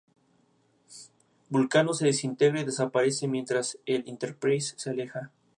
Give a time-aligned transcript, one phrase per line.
[1.51, 5.29] Vulcano se desintegra y desaparece mientras el Enterprise se aleja.